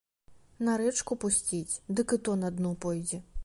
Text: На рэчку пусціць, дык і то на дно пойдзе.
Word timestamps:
На 0.69 0.77
рэчку 0.83 1.13
пусціць, 1.25 1.79
дык 1.99 2.17
і 2.17 2.21
то 2.29 2.39
на 2.45 2.53
дно 2.57 2.75
пойдзе. 2.87 3.25